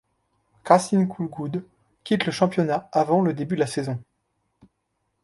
Khasiin 0.65 1.05
Khulguud 1.05 1.63
quitte 2.03 2.25
le 2.25 2.31
championnat 2.31 2.89
avant 2.91 3.21
le 3.21 3.33
début 3.33 3.53
de 3.53 3.59
la 3.59 3.67
saison. 3.67 4.01